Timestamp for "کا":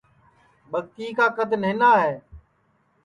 1.17-1.27